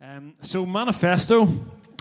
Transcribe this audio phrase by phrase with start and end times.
[0.00, 1.48] Um, so, manifesto.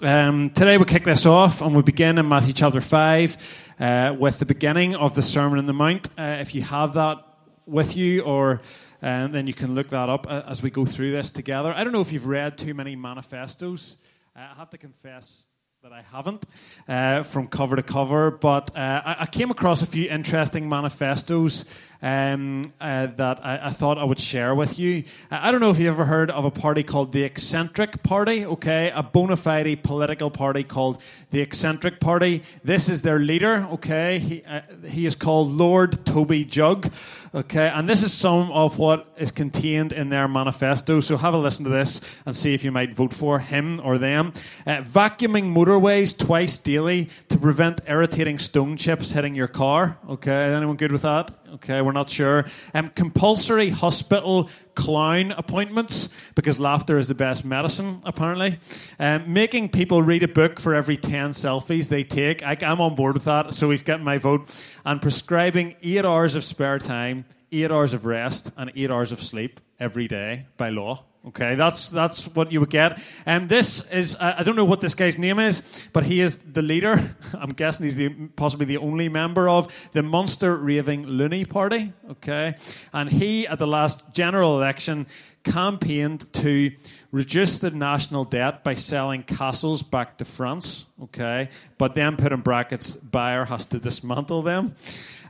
[0.01, 4.39] Um, today we kick this off and we begin in Matthew chapter 5 uh, with
[4.39, 6.09] the beginning of the Sermon on the Mount.
[6.17, 7.23] Uh, if you have that
[7.67, 8.61] with you, or
[9.03, 11.71] um, then you can look that up uh, as we go through this together.
[11.71, 13.99] I don't know if you've read too many manifestos.
[14.35, 15.45] Uh, I have to confess
[15.83, 16.45] that I haven't
[16.87, 21.65] uh, from cover to cover, but I, I, came across a few interesting manifestos
[22.03, 25.05] um, uh, that I, I, thought I would share with you.
[25.31, 28.91] I don't know if you ever heard of a party called the Eccentric Party, okay?
[28.93, 32.43] A bona fide political party called the Eccentric Party.
[32.61, 34.19] This is their leader, okay?
[34.19, 36.91] He, uh, he is called Lord Toby Jug,
[37.33, 37.71] okay?
[37.73, 40.99] And this is some of what is contained in their manifesto.
[40.99, 43.97] So have a listen to this and see if you might vote for him or
[43.97, 44.33] them.
[44.67, 50.53] Uh, vacuuming motorways twice daily to prevent irritating stone chips hitting your car, okay?
[50.53, 51.33] Anyone good with that?
[51.53, 52.45] Okay, we're not sure.
[52.73, 58.57] Um, compulsory hospital clown appointments because laughter is the best medicine, apparently.
[58.97, 62.41] Um, making people read a book for every 10 selfies they take.
[62.41, 64.49] I, I'm on board with that, so he's getting my vote.
[64.83, 69.21] And prescribing eight hours of spare time, eight hours of rest, and eight hours of
[69.21, 71.05] sleep every day by law.
[71.25, 73.01] Okay, that's that's what you would get.
[73.25, 76.37] And this is uh, I don't know what this guy's name is, but he is
[76.39, 77.15] the leader.
[77.33, 81.93] I'm guessing he's the, possibly the only member of the Monster Raving Loony Party.
[82.11, 82.55] Okay,
[82.91, 85.07] and he at the last general election
[85.43, 86.71] campaigned to
[87.11, 90.87] reduce the national debt by selling castles back to France.
[91.03, 94.75] Okay, but then put in brackets, buyer has to dismantle them.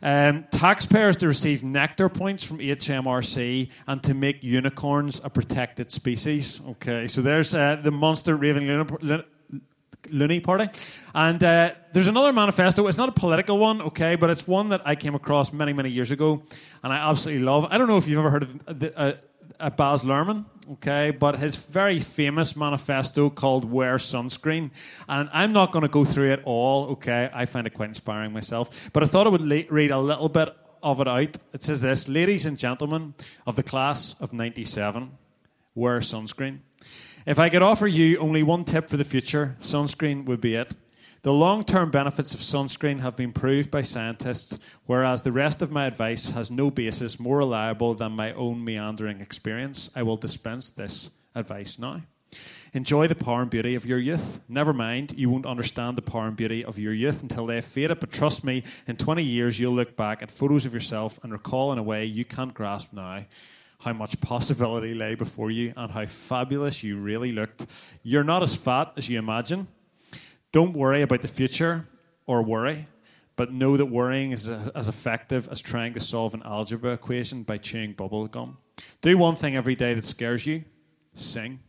[0.03, 6.59] Um, taxpayers to receive nectar points from HMRC and to make unicorns a protected species.
[6.71, 9.23] Okay, so there's uh, the monster raving loony,
[10.09, 10.67] loony party.
[11.15, 12.85] And uh, there's another manifesto.
[12.87, 15.89] It's not a political one, okay, but it's one that I came across many, many
[15.89, 16.43] years ago
[16.83, 17.67] and I absolutely love.
[17.69, 19.13] I don't know if you've ever heard of the, uh,
[19.59, 24.71] uh, Baz Luhrmann, okay, but his very famous manifesto called "Wear Sunscreen,"
[25.07, 26.87] and I'm not going to go through it all.
[26.91, 29.99] Okay, I find it quite inspiring myself, but I thought I would la- read a
[29.99, 30.49] little bit
[30.81, 31.37] of it out.
[31.53, 33.13] It says this: "Ladies and gentlemen
[33.45, 35.11] of the class of '97,
[35.75, 36.59] wear sunscreen.
[37.25, 40.75] If I could offer you only one tip for the future, sunscreen would be it."
[41.23, 44.57] The long term benefits of sunscreen have been proved by scientists,
[44.87, 49.21] whereas the rest of my advice has no basis more reliable than my own meandering
[49.21, 49.89] experience.
[49.95, 52.01] I will dispense this advice now.
[52.73, 54.41] Enjoy the power and beauty of your youth.
[54.49, 57.65] Never mind, you won't understand the power and beauty of your youth until they have
[57.65, 61.31] faded, but trust me, in 20 years you'll look back at photos of yourself and
[61.31, 63.23] recall in a way you can't grasp now
[63.79, 67.65] how much possibility lay before you and how fabulous you really looked.
[68.01, 69.69] You're not as fat as you imagine.
[70.53, 71.87] Don't worry about the future
[72.27, 72.87] or worry,
[73.35, 77.57] but know that worrying is as effective as trying to solve an algebra equation by
[77.57, 78.59] chewing bubble gum.
[79.01, 80.63] Do one thing every day that scares you
[81.15, 81.59] sing.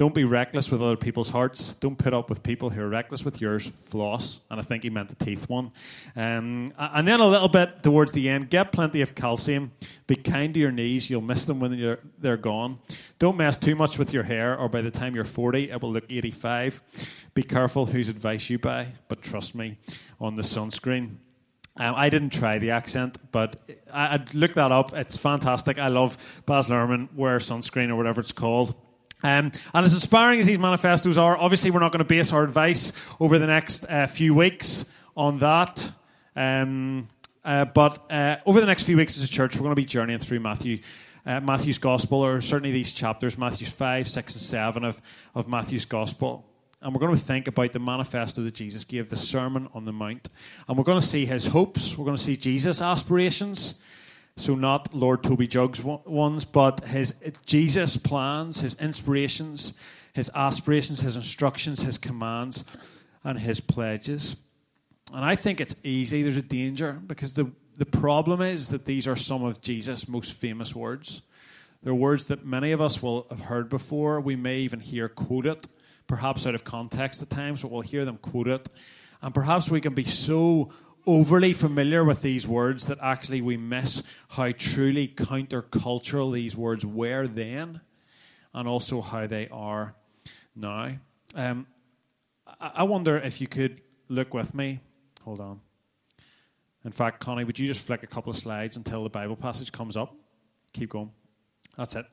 [0.00, 1.74] Don't be reckless with other people's hearts.
[1.74, 3.70] Don't put up with people who are reckless with yours.
[3.84, 4.40] Floss.
[4.48, 5.72] And I think he meant the teeth one.
[6.16, 9.72] Um, and then a little bit towards the end, get plenty of calcium.
[10.06, 11.10] Be kind to your knees.
[11.10, 12.78] You'll miss them when they're gone.
[13.18, 15.92] Don't mess too much with your hair, or by the time you're 40, it will
[15.92, 16.82] look 85.
[17.34, 19.76] Be careful whose advice you buy, but trust me
[20.18, 21.16] on the sunscreen.
[21.76, 23.60] Um, I didn't try the accent, but
[23.92, 24.94] I, would look that up.
[24.94, 25.78] It's fantastic.
[25.78, 28.74] I love Baz Luhrmann, wear sunscreen or whatever it's called.
[29.22, 32.42] Um, and as inspiring as these manifestos are, obviously we're not going to base our
[32.42, 34.84] advice over the next uh, few weeks
[35.16, 35.92] on that.
[36.34, 37.08] Um,
[37.44, 39.84] uh, but uh, over the next few weeks as a church, we're going to be
[39.84, 40.80] journeying through Matthew,
[41.26, 45.00] uh, Matthew's Gospel, or certainly these chapters, Matthew 5, 6, and 7 of,
[45.34, 46.46] of Matthew's Gospel.
[46.82, 49.92] And we're going to think about the manifesto that Jesus gave, the Sermon on the
[49.92, 50.30] Mount.
[50.66, 53.74] And we're going to see his hopes, we're going to see Jesus' aspirations,
[54.40, 57.14] so, not Lord Toby Jug's ones, but his
[57.44, 59.74] Jesus' plans, his inspirations,
[60.12, 62.64] his aspirations, his instructions, his commands,
[63.22, 64.36] and his pledges.
[65.12, 66.22] And I think it's easy.
[66.22, 70.32] There's a danger because the, the problem is that these are some of Jesus' most
[70.32, 71.22] famous words.
[71.82, 74.20] They're words that many of us will have heard before.
[74.20, 75.66] We may even hear quoted,
[76.06, 78.68] perhaps out of context at times, but we'll hear them quoted.
[79.22, 80.70] And perhaps we can be so
[81.06, 87.26] overly familiar with these words that actually we miss how truly countercultural these words were
[87.26, 87.80] then
[88.54, 89.94] and also how they are
[90.54, 90.96] now.
[91.34, 91.66] Um,
[92.60, 94.80] I, wonder if you could look with me.
[95.22, 95.60] Hold on.
[96.84, 99.70] In fact, Connie, would you just flick a couple of slides until the Bible passage
[99.70, 100.14] comes up?
[100.72, 101.12] Keep going.
[101.76, 102.06] That's it.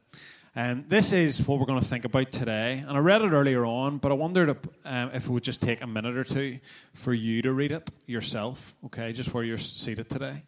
[0.58, 2.84] Um, this is what we're going to think about today.
[2.88, 5.62] And I read it earlier on, but I wondered if, um, if it would just
[5.62, 6.58] take a minute or two
[6.96, 10.42] for you to read it yourself, okay, just where you're seated today.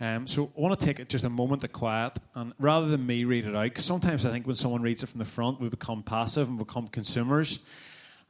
[0.00, 3.24] Um, so I want to take just a moment to quiet, and rather than me
[3.24, 5.70] read it out, because sometimes I think when someone reads it from the front, we
[5.70, 7.60] become passive and become consumers.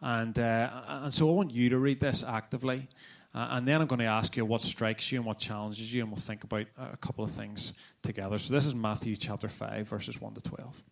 [0.00, 2.86] And, uh, and so I want you to read this actively.
[3.34, 6.02] Uh, and then I'm going to ask you what strikes you and what challenges you,
[6.02, 7.72] and we'll think about a couple of things
[8.04, 8.38] together.
[8.38, 10.84] So this is Matthew chapter 5, verses 1 to 12.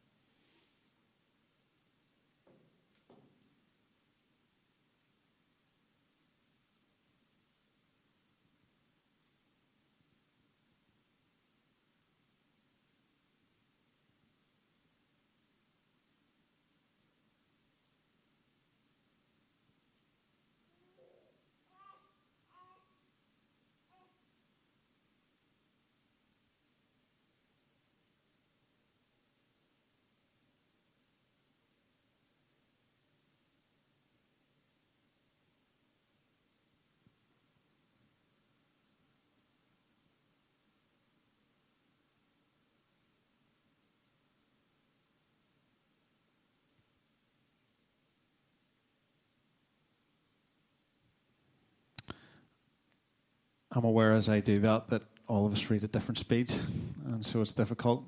[53.74, 56.62] I'm aware as I do that that all of us read at different speeds,
[57.06, 58.04] and so it's difficult,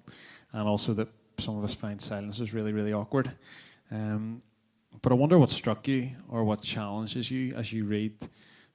[0.52, 1.08] and also that
[1.38, 3.32] some of us find silence is really, really awkward.
[3.90, 4.40] Um,
[5.00, 8.12] but I wonder what struck you or what challenges you as you read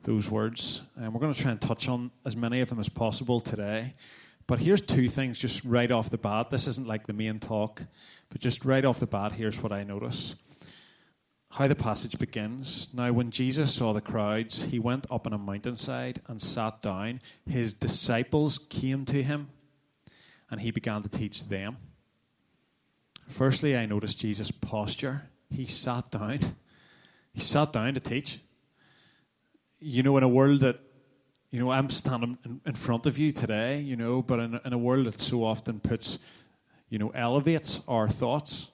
[0.01, 0.81] those words.
[0.95, 3.94] And we're going to try and touch on as many of them as possible today.
[4.47, 6.50] But here's two things just right off the bat.
[6.50, 7.83] This isn't like the main talk,
[8.30, 10.35] but just right off the bat, here's what I notice
[11.51, 12.89] how the passage begins.
[12.93, 17.21] Now, when Jesus saw the crowds, he went up on a mountainside and sat down.
[17.47, 19.49] His disciples came to him,
[20.51, 21.77] and he began to teach them.
[23.27, 25.23] Firstly, I noticed Jesus' posture.
[25.49, 26.39] He sat down.
[27.33, 28.39] He sat down to teach.
[29.79, 30.79] You know, in a world that,
[31.49, 34.77] you know, I'm standing in, front of you today, you know, but in, in a
[34.77, 36.19] world that so often puts,
[36.89, 38.69] you know, elevates our thoughts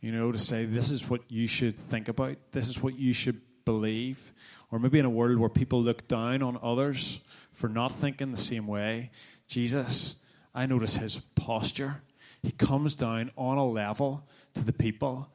[0.00, 3.12] you know, to say this is what you should think about, this is what you
[3.12, 4.32] should believe,
[4.70, 7.20] or maybe in a world where people look down on others
[7.52, 9.10] for not thinking the same way.
[9.48, 10.16] Jesus,
[10.54, 12.02] I notice his posture.
[12.42, 15.28] He comes down on a level to the people,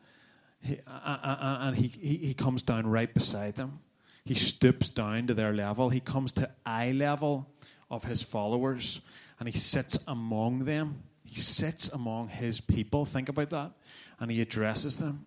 [0.63, 3.79] and he, he, he comes down right beside them.
[4.23, 5.89] He stoops down to their level.
[5.89, 7.49] He comes to eye level
[7.91, 9.01] of his followers,
[9.37, 11.03] and he sits among them.
[11.25, 13.03] He sits among his people.
[13.03, 13.73] Think about that
[14.23, 15.25] and he addresses them.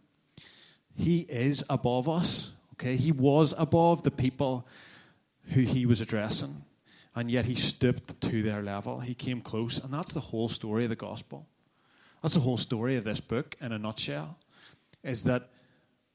[0.94, 2.52] He is above us.
[2.72, 4.66] Okay, he was above the people
[5.50, 6.64] who he was addressing,
[7.14, 9.00] and yet he stooped to their level.
[9.00, 11.46] He came close, and that's the whole story of the gospel.
[12.22, 14.38] That's the whole story of this book in a nutshell.
[15.04, 15.50] Is that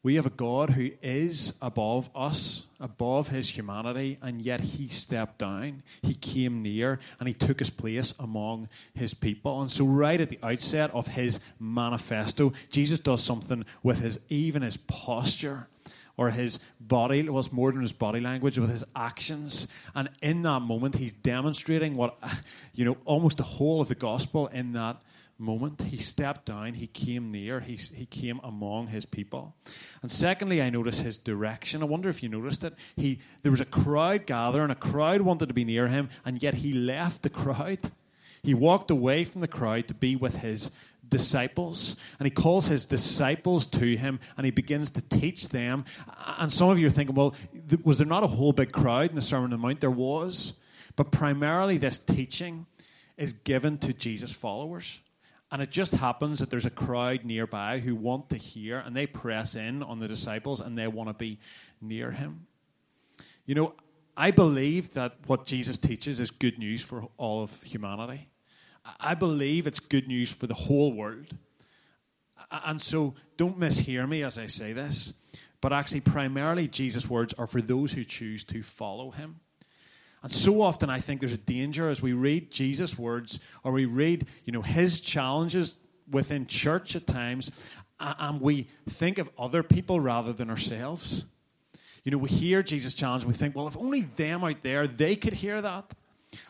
[0.04, 5.38] we have a God who is above us, above his humanity, and yet he stepped
[5.38, 5.84] down.
[6.02, 9.62] He came near and he took his place among his people.
[9.62, 14.64] And so, right at the outset of his manifesto, Jesus does something with his even
[14.64, 15.68] his posture
[16.18, 19.68] or his body, well, it's more than his body language, with his actions.
[19.96, 22.18] And in that moment, he's demonstrating what,
[22.74, 24.98] you know, almost the whole of the gospel in that
[25.42, 25.82] moment.
[25.82, 29.56] He stepped down, he came near, he, he came among his people.
[30.02, 31.82] And secondly, I noticed his direction.
[31.82, 32.76] I wonder if you noticed it.
[32.96, 36.56] He, there was a crowd gathering, a crowd wanted to be near him, and yet
[36.56, 37.92] he left the crowd.
[38.44, 40.72] He walked away from the crowd to be with his
[41.12, 45.84] disciples and he calls his disciples to him and he begins to teach them
[46.40, 47.36] and some of you are thinking well
[47.84, 50.54] was there not a whole big crowd in the sermon on the mount there was
[50.96, 52.66] but primarily this teaching
[53.18, 55.02] is given to jesus followers
[55.52, 59.06] and it just happens that there's a crowd nearby who want to hear and they
[59.06, 61.40] press in on the disciples and they want to be
[61.82, 62.48] near him.
[63.46, 63.74] You know,
[64.16, 68.30] I believe that what Jesus teaches is good news for all of humanity.
[69.00, 71.36] I believe it's good news for the whole world.
[72.50, 75.14] And so don't mishear me as I say this,
[75.62, 79.40] but actually, primarily, Jesus' words are for those who choose to follow him.
[80.24, 83.86] And so often I think there's a danger as we read Jesus' words or we
[83.86, 90.00] read, you know, his challenges within church at times, and we think of other people
[90.00, 91.26] rather than ourselves.
[92.04, 94.88] You know, we hear Jesus' challenge and we think, well, if only them out there,
[94.88, 95.94] they could hear that.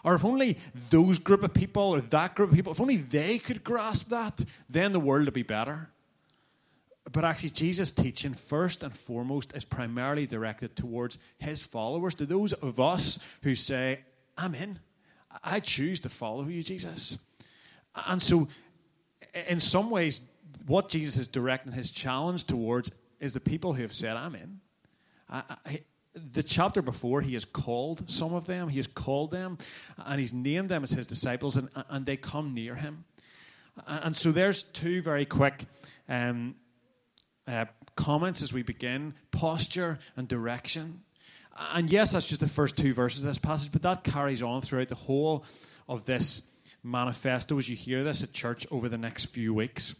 [0.03, 0.57] Or if only
[0.89, 4.43] those group of people or that group of people, if only they could grasp that,
[4.69, 5.89] then the world would be better.
[7.11, 12.53] But actually, Jesus' teaching, first and foremost, is primarily directed towards his followers, to those
[12.53, 13.99] of us who say,
[14.37, 14.79] I'm in.
[15.43, 17.17] I choose to follow you, Jesus.
[18.07, 18.47] And so,
[19.47, 20.23] in some ways,
[20.67, 24.59] what Jesus is directing his challenge towards is the people who have said, I'm in.
[25.29, 25.81] I, I,
[26.13, 29.57] the chapter before, he has called some of them, he has called them,
[29.97, 33.05] and he's named them as his disciples, and, and they come near him.
[33.87, 35.63] And so there's two very quick
[36.09, 36.55] um,
[37.47, 41.01] uh, comments as we begin posture and direction.
[41.73, 44.61] And yes, that's just the first two verses of this passage, but that carries on
[44.61, 45.45] throughout the whole
[45.87, 46.43] of this
[46.83, 49.95] manifesto as you hear this at church over the next few weeks.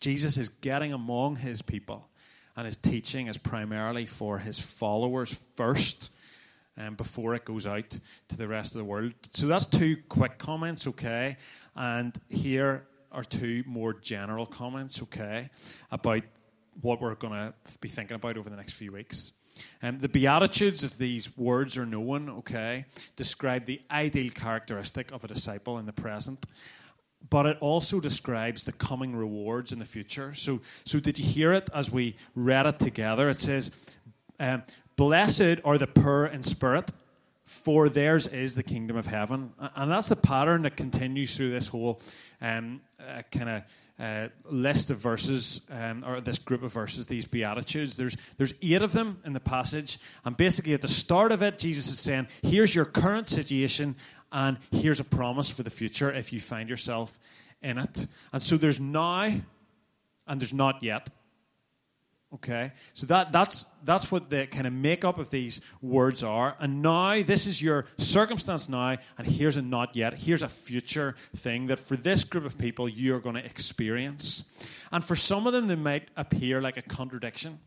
[0.00, 2.08] Jesus is getting among his people,
[2.56, 6.10] and his teaching is primarily for his followers first.
[6.78, 9.12] Um, before it goes out to the rest of the world.
[9.34, 11.36] So that's two quick comments, okay?
[11.76, 15.50] And here are two more general comments, okay,
[15.90, 16.22] about
[16.80, 19.32] what we're going to be thinking about over the next few weeks.
[19.82, 22.86] Um, the Beatitudes, as these words are known, okay,
[23.16, 26.46] describe the ideal characteristic of a disciple in the present,
[27.28, 30.34] but it also describes the coming rewards in the future.
[30.34, 33.28] So, so did you hear it as we read it together?
[33.28, 33.70] It says,
[34.40, 34.62] um,
[34.96, 36.90] Blessed are the poor in spirit,
[37.44, 39.52] for theirs is the kingdom of heaven.
[39.76, 42.00] And that's the pattern that continues through this whole
[42.40, 43.62] um, uh, kind of
[43.98, 47.96] uh, list of verses, um, or this group of verses, these Beatitudes.
[47.96, 49.98] There's, there's eight of them in the passage.
[50.24, 53.96] And basically, at the start of it, Jesus is saying, Here's your current situation,
[54.32, 57.18] and here's a promise for the future if you find yourself
[57.62, 58.06] in it.
[58.32, 59.30] And so there's now,
[60.26, 61.10] and there's not yet.
[62.34, 66.56] Okay, so that, that's, that's what the kind of makeup of these words are.
[66.60, 70.14] And now, this is your circumstance now, and here's a not yet.
[70.14, 74.46] Here's a future thing that for this group of people you're going to experience.
[74.90, 77.58] And for some of them, they might appear like a contradiction.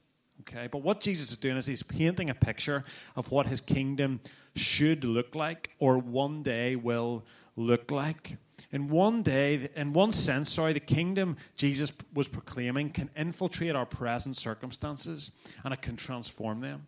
[0.41, 2.83] Okay, but what Jesus is doing is he's painting a picture
[3.15, 4.19] of what his kingdom
[4.55, 7.23] should look like or one day will
[7.55, 8.37] look like.
[8.71, 13.85] In one day, in one sense, sorry, the kingdom Jesus was proclaiming can infiltrate our
[13.85, 15.31] present circumstances
[15.63, 16.87] and it can transform them.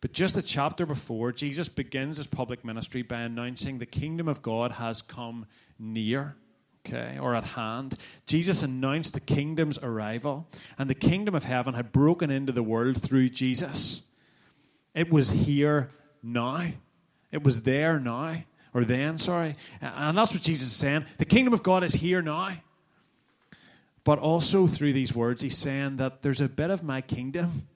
[0.00, 4.42] But just a chapter before, Jesus begins his public ministry by announcing the kingdom of
[4.42, 5.46] God has come
[5.78, 6.36] near,
[6.86, 7.96] okay, or at hand.
[8.26, 13.02] Jesus announced the kingdom's arrival, and the kingdom of heaven had broken into the world
[13.02, 14.02] through Jesus.
[14.94, 15.90] It was here
[16.22, 16.68] now,
[17.30, 19.56] it was there now or then, sorry.
[19.80, 21.06] And that's what Jesus is saying.
[21.18, 22.50] The kingdom of God is here now.
[24.04, 27.68] But also through these words, he's saying that there's a bit of my kingdom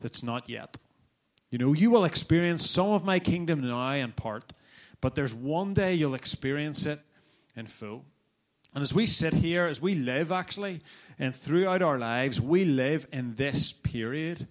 [0.00, 0.76] that's not yet.
[1.50, 4.52] You know, you will experience some of my kingdom now in part,
[5.00, 7.00] but there's one day you'll experience it
[7.56, 8.04] in full.
[8.74, 10.80] And as we sit here, as we live actually,
[11.18, 14.46] and throughout our lives, we live in this period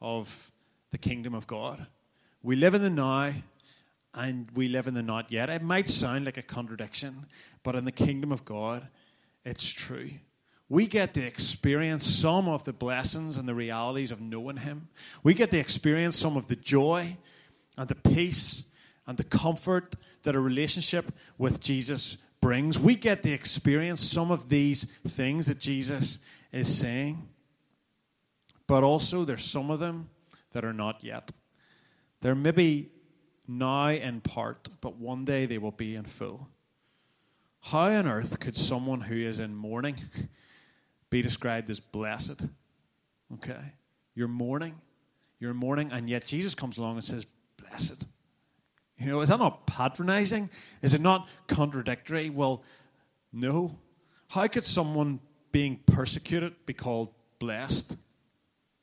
[0.00, 0.50] of
[0.90, 1.86] the kingdom of God.
[2.42, 3.32] We live in the now,
[4.14, 5.48] and we live in the not yet.
[5.48, 7.26] It might sound like a contradiction,
[7.62, 8.88] but in the kingdom of God,
[9.44, 10.10] it's true.
[10.68, 14.88] We get to experience some of the blessings and the realities of knowing Him.
[15.22, 17.16] We get to experience some of the joy
[17.76, 18.64] and the peace
[19.06, 22.78] and the comfort that a relationship with Jesus brings.
[22.78, 26.20] We get to experience some of these things that Jesus
[26.52, 27.28] is saying.
[28.66, 30.08] But also, there's some of them
[30.52, 31.32] that are not yet.
[32.20, 32.90] There may be
[33.58, 36.48] now in part, but one day they will be in full.
[37.60, 39.96] How on earth could someone who is in mourning
[41.10, 42.46] be described as blessed?
[43.34, 43.72] Okay?
[44.14, 44.80] You're mourning.
[45.38, 48.06] You're mourning, and yet Jesus comes along and says, Blessed.
[48.98, 50.50] You know, is that not patronizing?
[50.82, 52.30] Is it not contradictory?
[52.30, 52.62] Well,
[53.32, 53.78] no.
[54.28, 57.96] How could someone being persecuted be called blessed?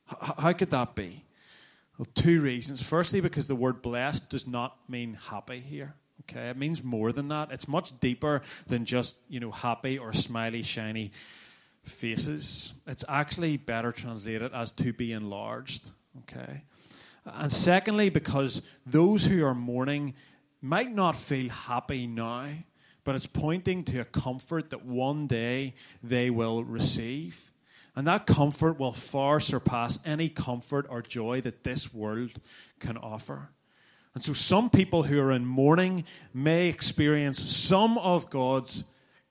[0.06, 1.24] How could that be?
[2.00, 2.80] Well, two reasons.
[2.80, 5.96] Firstly, because the word blessed does not mean happy here.
[6.22, 7.52] Okay, it means more than that.
[7.52, 11.12] It's much deeper than just, you know, happy or smiley, shiny
[11.82, 12.72] faces.
[12.86, 15.90] It's actually better translated as to be enlarged.
[16.20, 16.62] Okay.
[17.26, 20.14] And secondly, because those who are mourning
[20.62, 22.46] might not feel happy now,
[23.04, 27.49] but it's pointing to a comfort that one day they will receive.
[27.96, 32.40] And that comfort will far surpass any comfort or joy that this world
[32.78, 33.50] can offer.
[34.14, 36.04] And so, some people who are in mourning
[36.34, 38.84] may experience some of God's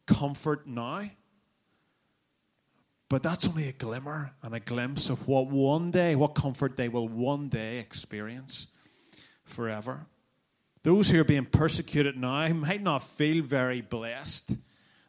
[0.06, 1.10] comfort now.
[3.10, 6.90] But that's only a glimmer and a glimpse of what one day, what comfort they
[6.90, 8.68] will one day experience
[9.44, 10.06] forever.
[10.84, 14.56] Those who are being persecuted now might not feel very blessed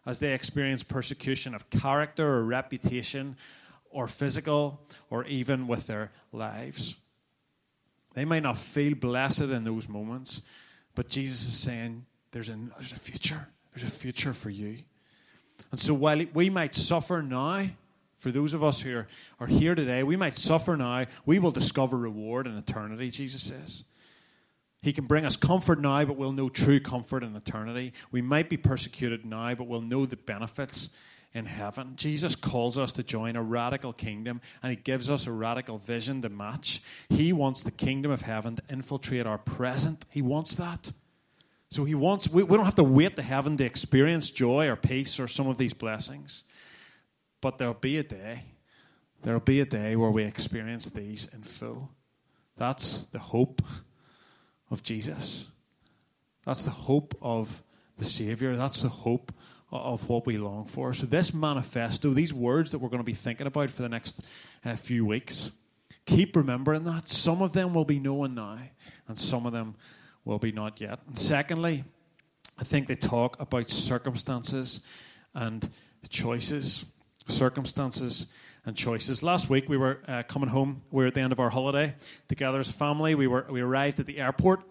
[0.07, 3.37] as they experience persecution of character or reputation
[3.91, 4.81] or physical
[5.11, 6.97] or even with their lives.
[8.15, 10.43] They might not feel blessed in those moments,
[10.95, 13.49] but Jesus is saying there's a, there's a future.
[13.73, 14.79] There's a future for you.
[15.71, 17.67] And so while we might suffer now
[18.21, 19.09] For those of us who are,
[19.41, 21.07] are here today, we might suffer now.
[21.25, 23.85] We will discover reward in eternity, Jesus says.
[24.83, 27.93] He can bring us comfort now, but we'll know true comfort in eternity.
[28.11, 30.89] We might be persecuted now, but we'll know the benefits
[31.35, 31.93] in heaven.
[31.97, 36.23] Jesus calls us to join a radical kingdom, and He gives us a radical vision
[36.23, 36.83] to match.
[37.11, 40.07] He wants the kingdom of heaven to infiltrate our present.
[40.11, 40.93] He wants that.
[41.71, 44.77] So He wants, we, we don't have to wait to heaven to experience joy or
[44.77, 46.45] peace or some of these blessings.
[47.43, 48.45] But there'll be a day,
[49.23, 51.91] there'll be a day where we experience these in full.
[52.57, 53.63] That's the hope
[54.71, 55.51] of Jesus.
[56.45, 57.63] That's the hope of
[57.99, 58.57] the Savior.
[58.57, 59.33] That's the hope
[59.71, 60.93] of what we long for.
[60.93, 64.21] So, this manifesto, these words that we're going to be thinking about for the next
[64.65, 65.53] uh, few weeks,
[66.07, 67.09] keep remembering that.
[67.09, 68.59] Some of them will be known now,
[69.07, 69.75] and some of them
[70.25, 70.99] will be not yet.
[71.07, 71.85] And secondly,
[72.59, 74.81] I think they talk about circumstances
[75.35, 75.69] and
[76.09, 76.87] choices.
[77.27, 78.27] Circumstances
[78.71, 79.21] and choices.
[79.21, 80.83] Last week we were uh, coming home.
[80.93, 81.97] We were at the end of our holiday
[82.29, 83.17] together as a family.
[83.17, 84.63] We were we arrived at the airport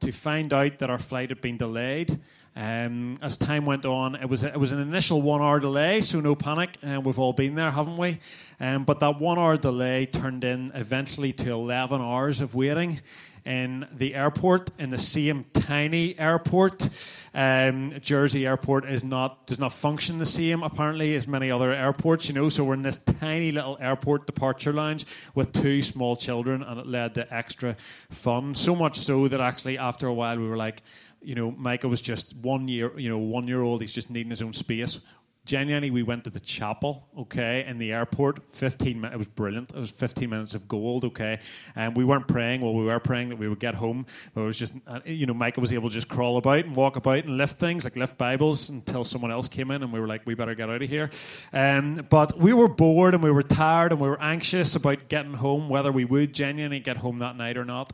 [0.00, 2.20] to find out that our flight had been delayed.
[2.56, 6.20] Um, as time went on, it was it was an initial one hour delay, so
[6.20, 6.78] no panic.
[6.82, 8.18] And uh, we've all been there, haven't we?
[8.58, 13.02] Um, but that one hour delay turned in eventually to eleven hours of waiting
[13.44, 16.88] in the airport, in the same tiny airport.
[17.32, 22.28] Um, Jersey Airport is not does not function the same apparently as many other airports.
[22.28, 26.62] You know, so we're in this tiny little airport departure lounge with two small children,
[26.62, 27.76] and it led to extra
[28.08, 28.54] fun.
[28.54, 30.82] So much so that actually after a while we were like
[31.22, 33.80] you know, Michael was just one year, you know, one year old.
[33.80, 35.00] He's just needing his own space
[35.46, 38.52] genuinely, we went to the chapel, okay, in the airport.
[38.52, 39.72] 15 minutes, it was brilliant.
[39.72, 41.38] It was 15 minutes of gold, okay.
[41.74, 44.06] And we weren't praying, well, we were praying that we would get home.
[44.34, 46.76] But it was just, uh, you know, Michael was able to just crawl about and
[46.76, 50.00] walk about and lift things, like lift Bibles until someone else came in and we
[50.00, 51.10] were like, we better get out of here.
[51.52, 55.34] Um, but we were bored and we were tired and we were anxious about getting
[55.34, 57.92] home, whether we would genuinely get home that night or not.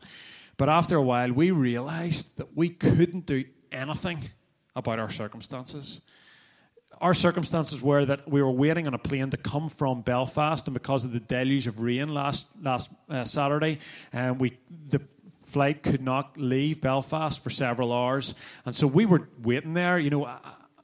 [0.56, 4.22] But after a while, we realized that we couldn't do anything
[4.74, 6.02] about our circumstances
[7.02, 10.72] our circumstances were that we were waiting on a plane to come from Belfast, and
[10.72, 13.80] because of the deluge of rain last last uh, Saturday,
[14.12, 14.56] um, we
[14.88, 15.00] the
[15.46, 18.34] flight could not leave Belfast for several hours,
[18.64, 19.98] and so we were waiting there.
[19.98, 20.38] You know.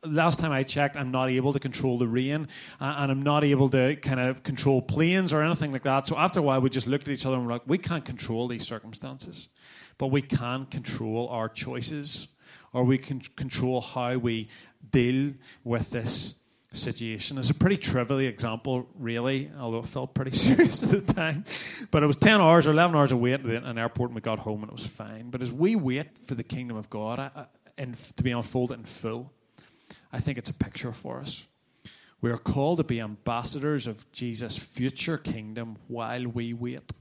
[0.05, 2.49] Last time I checked, I'm not able to control the rain,
[2.81, 6.07] uh, and I'm not able to kind of control planes or anything like that.
[6.07, 8.05] So after a while, we just looked at each other and were like, we can't
[8.05, 9.49] control these circumstances,
[9.99, 12.29] but we can control our choices,
[12.73, 14.49] or we can control how we
[14.91, 15.35] deal
[15.65, 16.35] with this
[16.71, 17.39] situation.
[17.39, 21.45] It's a pretty trivial example, really, although it felt pretty serious at the time.
[21.91, 24.21] But it was 10 hours or 11 hours of wait at an airport and we
[24.21, 25.31] got home and it was fine.
[25.31, 28.85] But as we wait for the kingdom of God I, and to be unfolded in
[28.85, 29.33] full,
[30.13, 31.47] I think it's a picture for us.
[32.21, 36.93] We are called to be ambassadors of Jesus' future kingdom while we wait.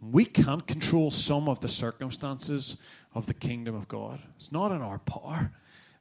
[0.00, 2.76] We can't control some of the circumstances
[3.14, 4.20] of the kingdom of God.
[4.36, 5.52] It's not in our power.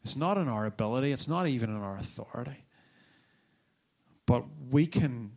[0.03, 2.65] It's not in our ability, it's not even in our authority.
[4.25, 5.31] But we can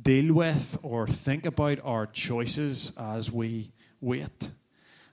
[0.00, 4.50] deal with or think about our choices as we wait.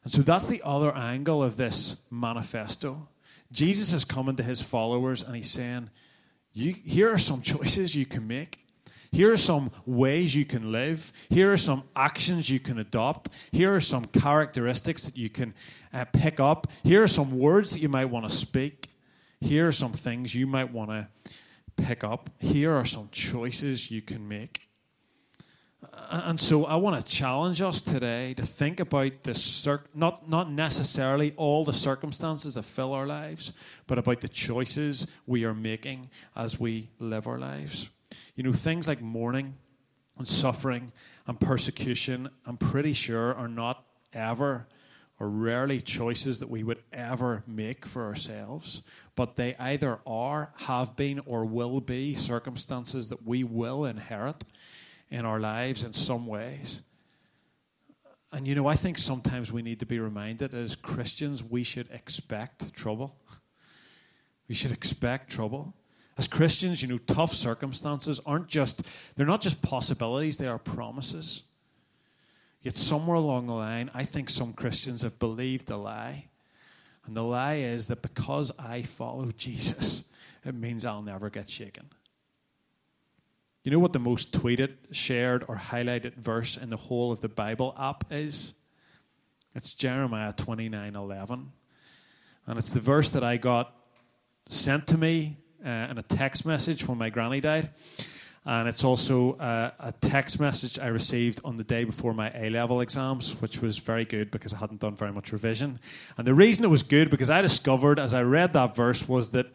[0.04, 3.10] And so that's the other angle of this manifesto.
[3.52, 5.90] Jesus is coming to his followers and he's saying,
[6.54, 8.68] you, Here are some choices you can make.
[9.12, 11.14] Here are some ways you can live.
[11.30, 13.30] Here are some actions you can adopt.
[13.52, 15.54] Here are some characteristics that you can
[15.94, 16.68] uh, pick up.
[16.84, 18.90] Here are some words that you might want to speak.
[19.40, 21.08] Here are some things you might want to
[21.78, 22.30] pick up.
[22.40, 24.67] Here are some choices you can make.
[26.10, 31.34] And so I want to challenge us today to think about the not not necessarily
[31.38, 33.52] all the circumstances that fill our lives,
[33.88, 37.90] but about the choices we are making as we live our lives.
[38.36, 39.56] You know, things like mourning
[40.18, 40.92] and suffering
[41.26, 43.84] and persecution, I'm pretty sure, are not
[44.14, 44.68] ever
[45.20, 48.84] or rarely choices that we would ever make for ourselves,
[49.16, 54.44] but they either are, have been, or will be circumstances that we will inherit
[55.10, 56.82] in our lives in some ways.
[58.32, 61.90] And you know, I think sometimes we need to be reminded as Christians, we should
[61.92, 63.16] expect trouble.
[64.48, 65.74] We should expect trouble.
[66.18, 68.82] As Christians, you know, tough circumstances aren't just,
[69.16, 71.44] they're not just possibilities, they are promises.
[72.62, 76.26] Yet, somewhere along the line, I think some Christians have believed the lie.
[77.06, 80.04] And the lie is that because I follow Jesus,
[80.44, 81.86] it means I'll never get shaken.
[83.68, 87.28] You know what the most tweeted, shared, or highlighted verse in the whole of the
[87.28, 88.54] Bible app is?
[89.56, 91.52] It's Jeremiah 29 11.
[92.46, 93.76] And it's the verse that I got
[94.46, 97.72] sent to me uh, in a text message when my granny died.
[98.46, 102.50] And it's also uh, a text message I received on the day before my A
[102.50, 105.82] level exams, which was very good because I hadn't done very much revision.
[106.18, 109.32] And the reason it was good, because I discovered as I read that verse, was
[109.32, 109.48] that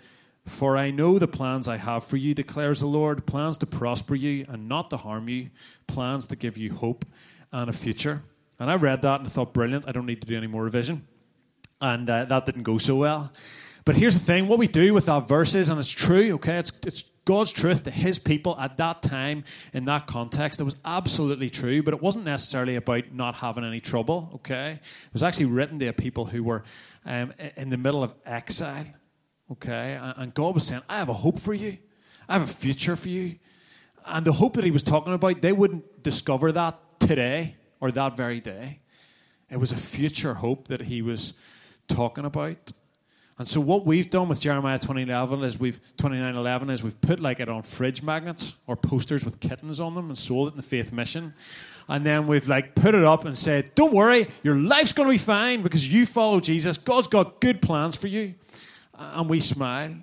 [0.47, 4.15] for I know the plans I have for you, declares the Lord plans to prosper
[4.15, 5.51] you and not to harm you,
[5.87, 7.05] plans to give you hope
[7.53, 8.23] and a future.
[8.59, 10.65] And I read that and I thought, brilliant, I don't need to do any more
[10.65, 11.07] revision.
[11.81, 13.33] And uh, that didn't go so well.
[13.85, 16.59] But here's the thing what we do with that verse is, and it's true, okay,
[16.59, 20.61] it's, it's God's truth to his people at that time in that context.
[20.61, 24.81] It was absolutely true, but it wasn't necessarily about not having any trouble, okay?
[24.81, 26.65] It was actually written to people who were
[27.05, 28.87] um, in the middle of exile,
[29.51, 29.99] okay?
[30.17, 31.79] And God was saying, I have a hope for you,
[32.29, 33.37] I have a future for you.
[34.05, 38.17] And the hope that he was talking about, they wouldn't discover that today or that
[38.17, 38.81] very day.
[39.51, 41.35] It was a future hope that he was
[41.87, 42.73] talking about.
[43.39, 47.41] And so what we've done with Jeremiah 2011 is we've 2911 is we've put like
[47.41, 50.63] it on fridge magnets or posters with kittens on them and sold it in the
[50.63, 51.35] Faith Mission.
[51.89, 55.13] And then we've like put it up and said, "Don't worry, your life's going to
[55.13, 56.79] be fine because you follow Jesus.
[56.79, 58.35] God's got good plans for you."
[58.95, 59.97] And we smile.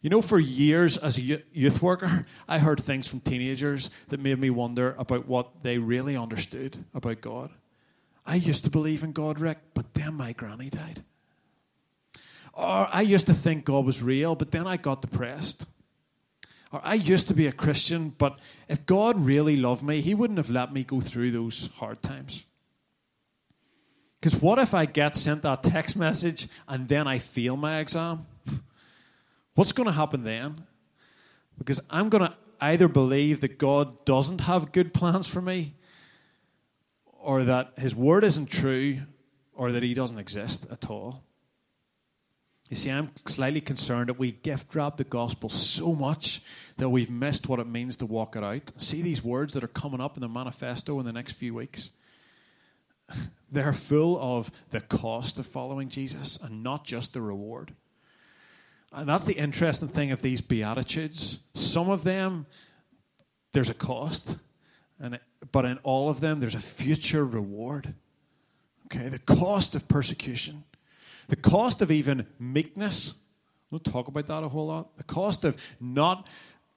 [0.00, 4.38] You know, for years as a youth worker, I heard things from teenagers that made
[4.38, 7.50] me wonder about what they really understood about God.
[8.24, 11.02] I used to believe in God, Rick, but then my granny died.
[12.52, 15.66] Or I used to think God was real, but then I got depressed.
[16.70, 20.38] Or I used to be a Christian, but if God really loved me, He wouldn't
[20.38, 22.44] have let me go through those hard times.
[24.20, 28.26] Because what if I get sent that text message and then I fail my exam?
[29.54, 30.66] What's going to happen then?
[31.56, 35.74] Because I'm going to either believe that God doesn't have good plans for me,
[37.20, 39.00] or that His word isn't true,
[39.54, 41.22] or that He doesn't exist at all.
[42.68, 46.42] You see, I'm slightly concerned that we gift wrap the gospel so much
[46.76, 48.70] that we've missed what it means to walk it out.
[48.76, 51.90] See these words that are coming up in the manifesto in the next few weeks?
[53.50, 57.74] They're full of the cost of following Jesus and not just the reward.
[58.92, 61.40] And that's the interesting thing of these Beatitudes.
[61.54, 62.46] Some of them,
[63.52, 64.36] there's a cost,
[65.00, 67.94] and it, but in all of them, there's a future reward.
[68.86, 70.64] Okay, the cost of persecution
[71.28, 73.14] the cost of even meekness,
[73.70, 74.96] we'll talk about that a whole lot.
[74.96, 76.26] The cost of not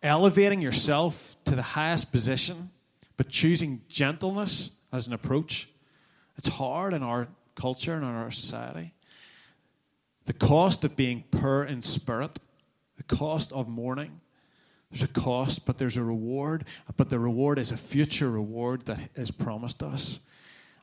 [0.03, 2.69] elevating yourself to the highest position,
[3.17, 5.69] but choosing gentleness as an approach.
[6.37, 8.93] It's hard in our culture and in our society.
[10.25, 12.39] The cost of being poor in spirit,
[12.97, 14.21] the cost of mourning.
[14.91, 16.65] There's a cost, but there's a reward.
[16.97, 20.19] But the reward is a future reward that is promised us.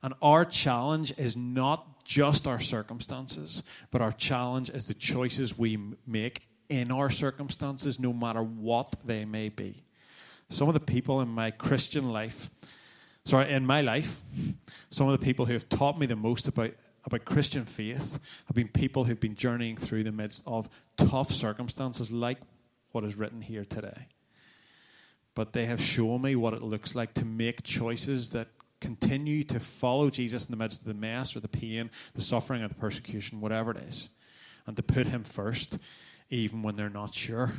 [0.02, 5.78] And our challenge is not just our circumstances, but our challenge is the choices we
[6.06, 9.82] make in our circumstances, no matter what they may be.
[10.48, 12.50] Some of the people in my Christian life,
[13.28, 14.22] sorry, in my life,
[14.88, 16.70] some of the people who have taught me the most about,
[17.04, 22.10] about Christian faith have been people who've been journeying through the midst of tough circumstances
[22.10, 22.38] like
[22.92, 24.06] what is written here today.
[25.34, 28.48] But they have shown me what it looks like to make choices that
[28.80, 32.62] continue to follow Jesus in the midst of the mess or the pain, the suffering,
[32.62, 34.08] or the persecution, whatever it is,
[34.66, 35.78] and to put Him first,
[36.30, 37.52] even when they're not sure.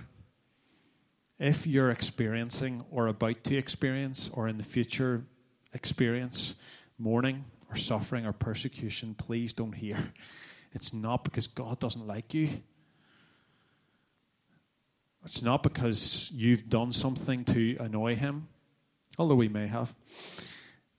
[1.37, 5.25] If you're experiencing or about to experience or in the future
[5.73, 6.55] experience
[6.97, 10.13] mourning or suffering or persecution, please don't hear.
[10.71, 12.49] It's not because God doesn't like you.
[15.25, 18.47] It's not because you've done something to annoy him,
[19.17, 19.95] although we may have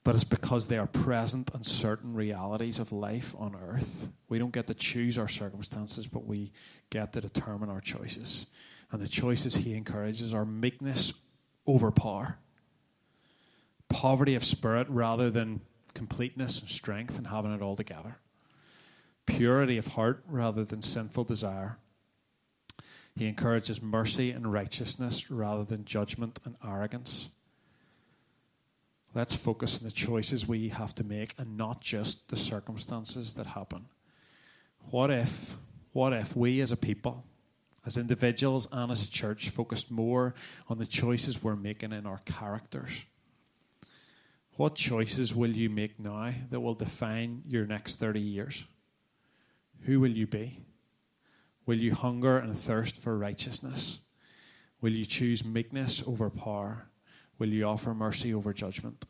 [0.03, 4.07] but it's because they are present in certain realities of life on earth.
[4.29, 6.51] We don't get to choose our circumstances, but we
[6.89, 8.47] get to determine our choices.
[8.91, 11.13] And the choices he encourages are meekness
[11.67, 12.39] over power,
[13.91, 15.61] poverty of spirit rather than
[15.93, 18.17] completeness and strength and having it all together,
[19.25, 21.77] purity of heart rather than sinful desire.
[23.15, 27.29] He encourages mercy and righteousness rather than judgment and arrogance.
[29.13, 33.47] Let's focus on the choices we have to make and not just the circumstances that
[33.47, 33.87] happen.
[34.89, 35.57] What if,
[35.91, 37.25] what if we as a people,
[37.85, 40.33] as individuals and as a church, focused more
[40.69, 43.05] on the choices we're making in our characters?
[44.57, 48.65] What choices will you make now that will define your next 30 years?
[49.81, 50.59] Who will you be?
[51.65, 53.99] Will you hunger and thirst for righteousness?
[54.81, 56.87] Will you choose meekness over power?
[57.39, 59.05] Will you offer mercy over judgment?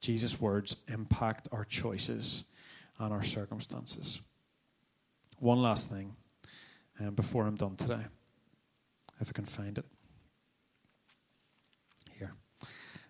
[0.00, 2.44] Jesus' words impact our choices
[2.98, 4.20] and our circumstances.
[5.38, 6.14] One last thing
[7.00, 8.04] um, before I'm done today,
[9.20, 9.84] if I can find it.
[12.18, 12.34] Here.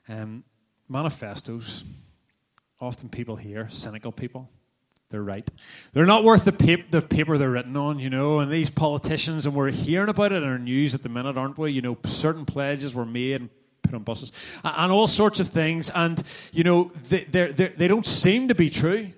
[0.09, 0.45] Um,
[0.92, 1.85] manifestos,
[2.81, 4.50] often people here, cynical people,
[5.12, 5.48] they're right.
[5.92, 8.38] They're not worth the, pap- the paper they're written on, you know.
[8.38, 11.59] And these politicians, and we're hearing about it in our news at the minute, aren't
[11.59, 11.72] we?
[11.72, 13.50] You know, certain pledges were made and
[13.83, 14.33] put on buses,
[14.64, 15.90] and, all sorts of things.
[15.90, 19.11] And, you know, they, they're, they're, they do not seem to be true.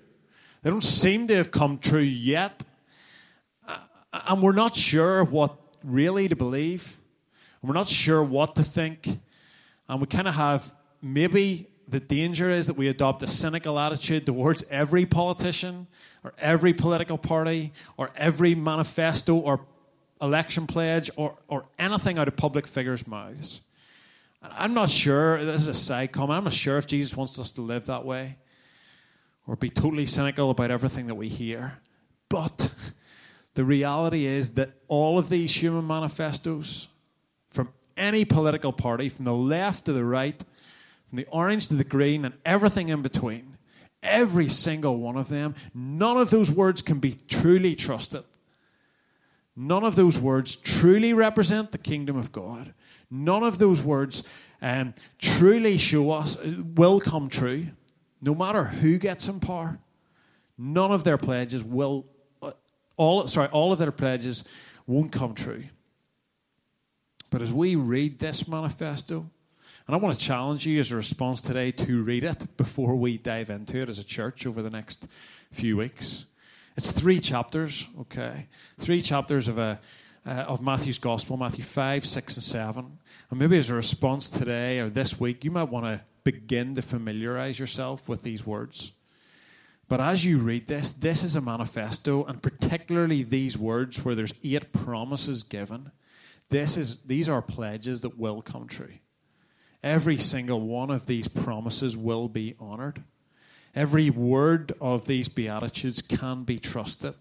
[0.62, 2.64] They don't seem to have come true yet.
[4.12, 6.98] And we're not sure what really to believe.
[7.62, 9.20] We're not sure what to think.
[9.88, 10.72] And we kind of have
[11.04, 15.86] maybe the danger is that we adopt a cynical attitude towards every politician
[16.22, 19.60] or every political party or every manifesto or
[20.20, 23.60] election pledge or, or anything out of public figures' mouths.
[24.42, 27.52] I'm not sure, this is a side comment, I'm not sure if Jesus wants us
[27.52, 28.38] to live that way
[29.46, 31.78] or be totally cynical about everything that we hear.
[32.28, 32.72] But
[33.54, 36.88] the reality is that all of these human manifestos,
[37.50, 40.42] from any political party, from the left to the right,
[41.14, 43.56] from the orange to the green, and everything in between,
[44.02, 48.24] every single one of them, none of those words can be truly trusted.
[49.54, 52.74] None of those words truly represent the kingdom of God.
[53.12, 54.24] None of those words
[54.60, 56.36] um, truly show us,
[56.74, 57.68] will come true,
[58.20, 59.78] no matter who gets in power.
[60.58, 62.06] None of their pledges will,
[62.42, 62.50] uh,
[62.96, 64.42] all, sorry, all of their pledges
[64.84, 65.66] won't come true.
[67.30, 69.30] But as we read this manifesto,
[69.86, 73.18] and I want to challenge you as a response today to read it before we
[73.18, 75.06] dive into it as a church over the next
[75.52, 76.26] few weeks.
[76.76, 78.46] It's three chapters, okay?
[78.78, 79.80] Three chapters of a
[80.26, 82.98] uh, of Matthew's Gospel, Matthew 5, 6, and 7.
[83.30, 86.82] And maybe as a response today or this week, you might want to begin to
[86.82, 88.92] familiarize yourself with these words.
[89.86, 94.32] But as you read this, this is a manifesto, and particularly these words where there's
[94.42, 95.92] eight promises given.
[96.48, 98.94] This is, these are pledges that will come true.
[99.84, 103.04] Every single one of these promises will be honored.
[103.74, 107.16] Every word of these Beatitudes can be trusted.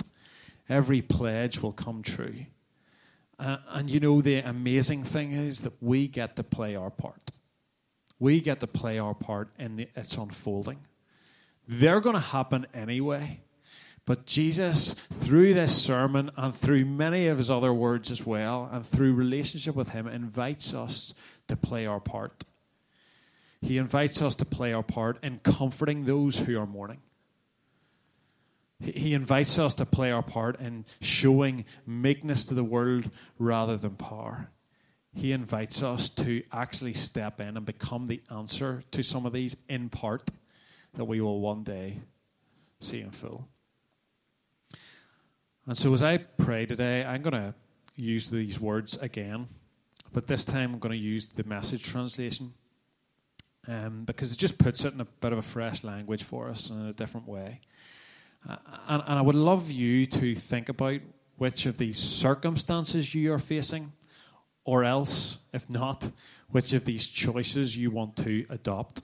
[0.70, 2.46] Every pledge will come true.
[3.38, 7.32] Uh, and you know, the amazing thing is that we get to play our part.
[8.18, 10.80] We get to play our part in the, its unfolding.
[11.68, 13.42] They're going to happen anyway.
[14.06, 18.86] But Jesus, through this sermon and through many of his other words as well, and
[18.86, 21.14] through relationship with him, invites us
[21.50, 22.46] to play our part.
[23.64, 27.00] He invites us to play our part in comforting those who are mourning.
[28.82, 33.96] He invites us to play our part in showing meekness to the world rather than
[33.96, 34.50] power.
[35.14, 39.56] He invites us to actually step in and become the answer to some of these
[39.70, 40.30] in part
[40.96, 42.00] that we will one day
[42.82, 43.48] see in full.
[45.66, 47.54] And so, as I pray today, I'm going to
[47.96, 49.48] use these words again,
[50.12, 52.54] but this time I'm going to use the message translation
[53.68, 56.70] um, because it just puts it in a bit of a fresh language for us
[56.70, 57.62] in a different way.
[58.48, 61.00] Uh, and, and I would love you to think about
[61.38, 63.94] which of these circumstances you are facing,
[64.66, 66.12] or else, if not,
[66.50, 69.02] which of these choices you want to adopt.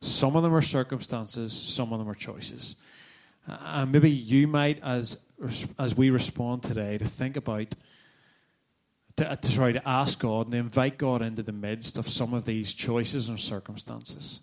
[0.00, 2.76] Some of them are circumstances, some of them are choices.
[3.48, 5.22] Uh, and maybe you might, as,
[5.78, 7.74] as we respond today, to think about
[9.16, 12.44] to, to try to ask God and invite God into the midst of some of
[12.44, 14.40] these choices and circumstances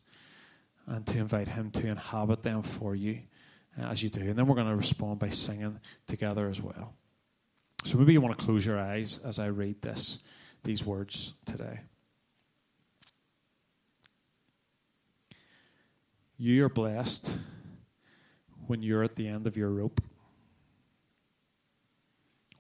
[0.88, 3.20] and to invite Him to inhabit them for you
[3.80, 4.22] uh, as you do.
[4.22, 6.94] And then we're going to respond by singing together as well.
[7.84, 10.20] So maybe you want to close your eyes as I read this,
[10.64, 11.82] these words today.
[16.38, 17.38] You are blessed
[18.68, 20.02] when you're at the end of your rope.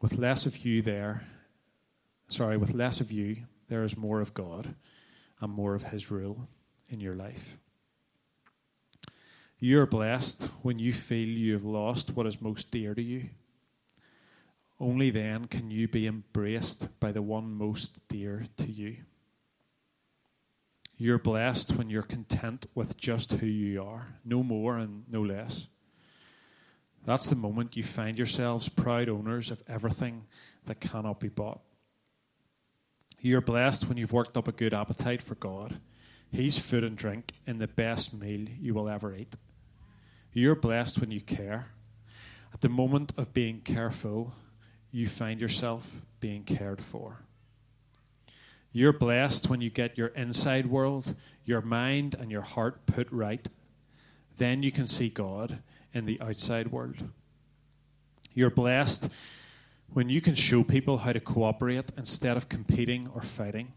[0.02, 1.26] With less of you there,
[2.34, 3.38] sorry, with less of you,
[3.70, 4.76] there is more of God
[5.40, 6.48] and more of His rule
[6.90, 7.58] in your life.
[9.60, 13.30] You're blessed when you feel you have lost what is most dear to you.
[14.80, 18.98] Only then can you be embraced by the one most dear to you.
[20.98, 25.68] You're blessed when you're content with just who you are, no more and no less.
[27.06, 30.26] That's the moment you find yourselves proud owners of everything
[30.66, 31.62] that cannot be bought.
[33.26, 35.80] You're blessed when you've worked up a good appetite for God.
[36.30, 39.38] He's food and drink in the best meal you will ever eat.
[40.34, 41.68] You're blessed when you care.
[42.54, 44.34] At the moment of being careful,
[44.92, 47.22] you find yourself being cared for.
[48.74, 53.48] You're blessed when you get your inside world, your mind, and your heart put right.
[54.36, 55.60] Then you can see God
[55.94, 57.08] in the outside world.
[58.34, 59.08] You're blessed
[59.94, 63.70] when you can show people how to cooperate instead of competing or fighting,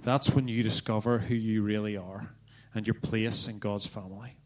[0.00, 2.30] That's when you discover who you really are
[2.74, 4.36] and your place in God's family.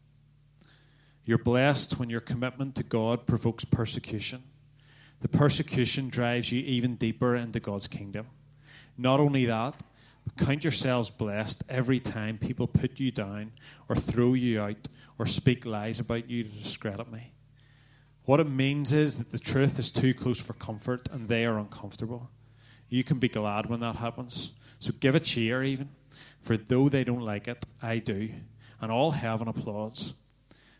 [1.25, 4.43] You're blessed when your commitment to God provokes persecution.
[5.21, 8.27] The persecution drives you even deeper into God's kingdom.
[8.97, 9.75] Not only that,
[10.25, 13.51] but count yourselves blessed every time people put you down
[13.87, 14.87] or throw you out
[15.19, 17.32] or speak lies about you to discredit me.
[18.25, 21.57] What it means is that the truth is too close for comfort and they are
[21.57, 22.29] uncomfortable.
[22.87, 24.53] You can be glad when that happens.
[24.79, 25.89] So give a cheer, even.
[26.41, 28.29] For though they don't like it, I do.
[28.79, 30.13] And all heaven applauds.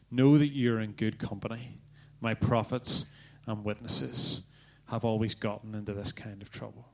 [0.09, 1.75] Know that you're in good company.
[2.21, 3.05] My prophets
[3.45, 4.43] and witnesses
[4.85, 6.92] have always gotten into this kind of trouble.